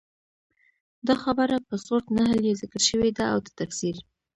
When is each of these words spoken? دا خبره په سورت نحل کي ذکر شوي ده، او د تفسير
دا 1.07 1.15
خبره 1.23 1.55
په 1.67 1.75
سورت 1.85 2.05
نحل 2.17 2.39
کي 2.45 2.53
ذکر 2.61 2.81
شوي 2.89 3.09
ده، 3.17 3.25
او 3.33 3.37
د 3.45 3.47
تفسير 3.59 3.95